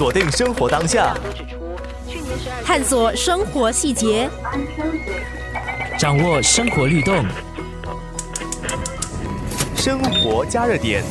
[0.00, 1.14] 锁定生活当下，
[2.64, 4.30] 探索生活细节，
[5.98, 7.22] 掌握生活律动，
[9.76, 11.04] 生活加热点。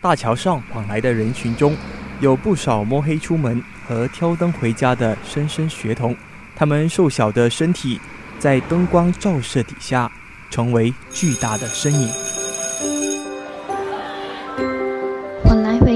[0.00, 1.76] 大桥上往来的人群中，
[2.20, 6.16] 有不少摸黑出门和挑灯回家的莘莘学童，
[6.54, 8.00] 他们瘦小的身体
[8.38, 10.08] 在灯光照射底下，
[10.48, 12.08] 成为巨大的身影。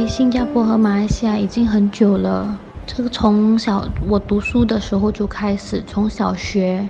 [0.09, 2.59] 新加坡和马来西亚已经很久了。
[2.87, 6.89] 这个从小我读书的时候就开始，从小学、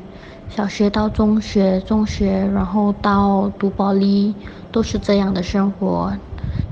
[0.49, 4.35] 小学到中学、中学，然后到读保利，
[4.71, 6.13] 都是这样的生活。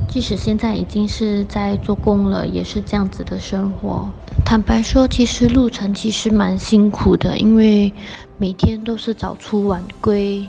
[0.07, 4.09] 即使现在已经是在做工了，也是这样子的生活。
[4.45, 7.93] 坦白说，其实路程其实蛮辛苦的，因为
[8.37, 10.47] 每天都是早出晚归。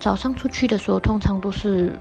[0.00, 1.92] 早上出去的时候，通常都是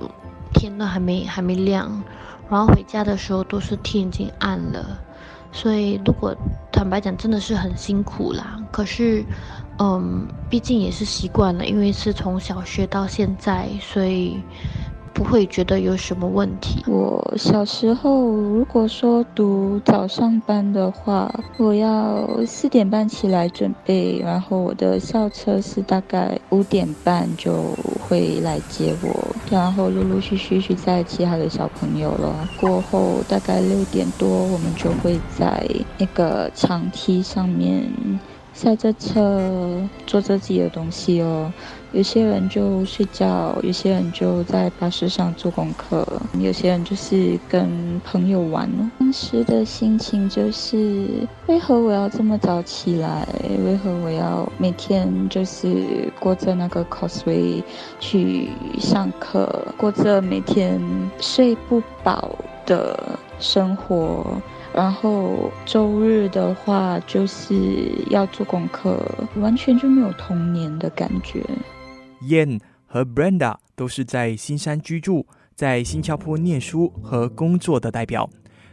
[0.53, 2.03] 天都还没还没亮。
[2.49, 4.99] 然后回家的时候都是天已经暗了，
[5.51, 6.35] 所以如果
[6.71, 8.61] 坦白讲真的是很辛苦啦。
[8.71, 9.25] 可是，
[9.79, 14.37] 嗯，毕竟也是习惯了，因为是从小学到现在，所以。
[15.13, 16.83] 不会觉得有什么问题。
[16.87, 27.53] 我小时候如果说读早上班的话，我要四点半起来准备，然后我的校车是大概五点半就
[28.01, 32.49] 会来接我，然后陆陆续续去载其他的小朋友了。
[32.59, 35.63] 过后大概六点多，我们就会在
[35.97, 37.91] 那个长梯上面。
[38.53, 41.51] 下着车，做着自己的东西哦。
[41.91, 46.07] 有些人就睡觉，有些人就在巴士上做功课，
[46.39, 48.69] 有些人就是跟朋友玩。
[48.99, 53.27] 当时的心情就是：为何我要这么早起来？
[53.65, 57.61] 为何我要每天就是过着那个 cosway
[57.99, 60.81] 去上课，过着每天
[61.19, 62.29] 睡不饱
[62.65, 62.97] 的
[63.39, 64.25] 生活？
[64.73, 67.55] 然后周日的话就是
[68.09, 68.99] 要做功课，
[69.35, 71.43] 完全就没有童年的感觉。
[72.23, 78.29] Yen 和 Brenda 都是在新山居住、在新加坡念书和工作的代表，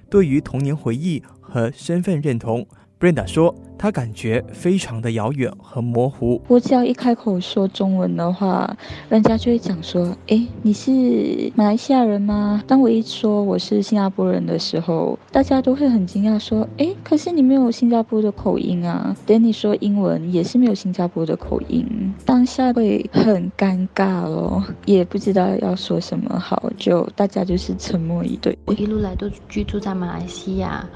[0.09, 2.67] 对于童年回忆和身份认同。
[3.01, 6.39] Brenda 说：“她感觉非常的遥远和模糊。
[6.49, 8.77] 我只要一开口说中文的话，
[9.09, 28.59] 人家就会讲说：‘哎，你是马来西亚人吗？’当我一说我是新加坡人的时候，大家都会很惊讶，说：‘哎，可是你没有新加坡的口音啊！’等你说英文也是没有新加坡的口音，当下会很尴尬咯，也不知道要说什么好，就大家就是沉默以对。
[28.67, 30.87] 我一路来都居住在马来西亚。”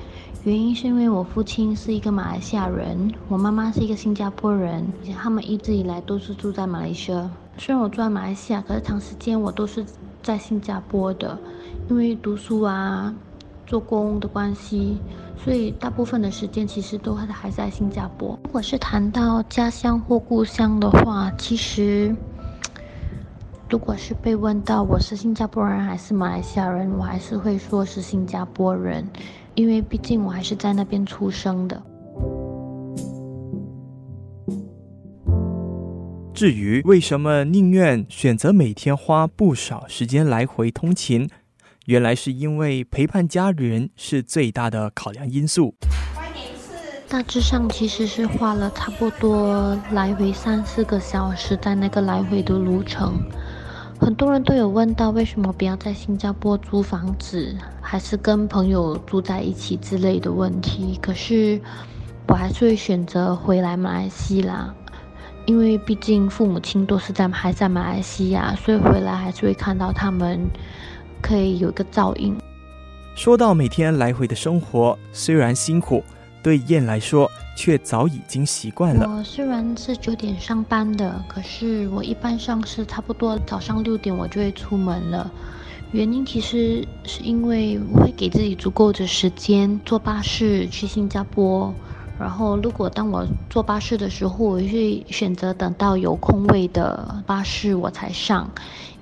[0.45, 7.31] 原因是因为我父亲是一个马来西亚人，我妈妈是一个新加坡人，他们一直以来都是住在马来西亚。
[7.57, 9.83] 虽然我住在马来西亚，可是长时间我都是
[10.23, 11.39] 在新加坡的，
[11.89, 13.15] 因为读书啊、
[13.67, 14.99] 做工的关系，
[15.43, 18.39] 所以大部分的时间其实都还在新加坡。
[18.45, 22.15] 如果是谈到家乡或故乡的话，其实
[23.71, 29.09] 如果是被问到我是新加坡人还是马来西亚人，我还是会说是新加坡人。
[29.55, 31.83] 因为毕竟我还是在那边出生的。
[36.33, 41.31] 至于为什么宁愿选择每天花不少时间来回通勤，
[41.87, 45.75] 原来是因为陪伴家人是最大的考量因素。
[47.09, 53.23] 大致上其实是花了差不多来回三四个小时，在那个来回的路程。
[54.05, 60.99] 很多人都有问到，为什么不要在新加坡租房子，还是跟朋友住在一起之类的问题。
[61.01, 61.59] 可是，
[62.29, 64.75] 我还是会选择回来马来西亚，
[65.47, 70.39] 因为毕竟父母亲都是在还在马来西亚，所以回来还是会看到他们，
[71.23, 72.37] 可以有一个照应。
[73.15, 76.05] 说到每天来回的生活，虽然辛苦。
[76.43, 79.09] 对燕来说，却早已经习惯了。
[79.09, 85.31] 我虽然是九点上班的，可是我一般上是差不多早上六点我就会出门了。
[85.93, 91.73] 原因其实是因为我会给自己足够的时间坐巴士去新加坡。
[92.17, 98.49] 然后，如果当我坐巴士的时候，我会选择等到有空位的巴士我才上，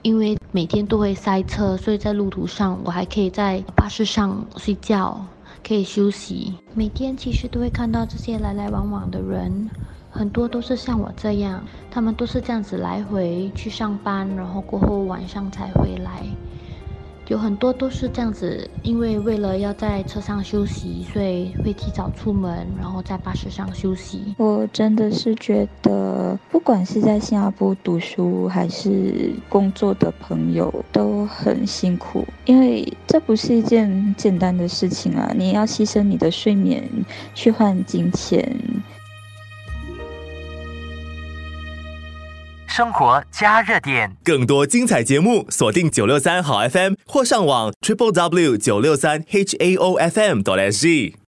[0.00, 5.26] 因为每天都会塞车，所以在路途上我还可以在巴士上睡觉。
[5.66, 6.54] 可以休息。
[6.74, 9.70] 每天其实都会看到这些来来往往的人，
[10.10, 16.22] 很多都是像我这样，他们都是这样子来回去上班，然后过后晚上才回来。
[17.28, 24.34] 有很多都是这样子，因为为了要在车上休息，所以会提早出门，然后在巴士上休息。
[24.36, 35.32] 我真的是觉得，不管是在新加坡读书还是工作的朋友都很辛苦，因为这不是一件简单的事情啊！
[35.34, 36.82] 你要牺牲你的睡眠
[37.34, 38.54] 去换金钱。
[42.74, 51.14] 生活加热点，更多精彩节目，锁定九六三好 FM 或上网 triple w 九六三 h a o f m 点 s g。